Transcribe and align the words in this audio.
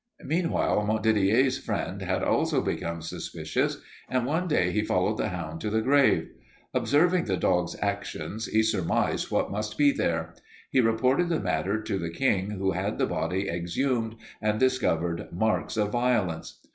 Meanwhile 0.25 0.83
Montdidier's 0.87 1.59
friend 1.59 2.01
had 2.01 2.23
also 2.23 2.59
become 2.59 3.03
suspicious 3.03 3.83
and 4.09 4.25
one 4.25 4.47
day 4.47 4.71
he 4.71 4.81
followed 4.83 5.17
the 5.17 5.29
hound 5.29 5.61
to 5.61 5.69
the 5.69 5.83
grave. 5.83 6.27
Observing 6.73 7.25
the 7.25 7.37
dog's 7.37 7.75
actions, 7.83 8.47
he 8.47 8.63
surmised 8.63 9.29
what 9.29 9.51
must 9.51 9.77
be 9.77 9.91
there. 9.91 10.33
He 10.71 10.81
reported 10.81 11.29
the 11.29 11.39
matter 11.39 11.79
to 11.83 11.99
the 11.99 12.09
King 12.09 12.49
who 12.49 12.71
had 12.71 12.97
the 12.97 13.05
body 13.05 13.47
exhumed 13.47 14.15
and 14.41 14.59
discovered 14.59 15.31
marks 15.31 15.77
of 15.77 15.91
violence. 15.91 16.61